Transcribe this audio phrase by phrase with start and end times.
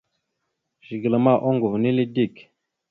[0.85, 2.35] Zigəla ma oŋgov nele dik.